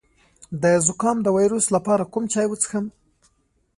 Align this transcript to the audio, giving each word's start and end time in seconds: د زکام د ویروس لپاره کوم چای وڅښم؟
د 0.61 0.63
زکام 0.87 1.17
د 1.23 1.27
ویروس 1.37 1.65
لپاره 1.75 2.09
کوم 2.13 2.23
چای 2.33 2.47
وڅښم؟ 2.49 2.85